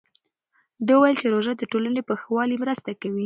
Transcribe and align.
ده 0.85 0.93
وویل 0.95 1.17
چې 1.21 1.27
روژه 1.33 1.53
د 1.57 1.63
ټولنې 1.71 2.01
په 2.07 2.13
ښه 2.21 2.29
والي 2.37 2.55
مرسته 2.63 2.89
کوي. 3.01 3.19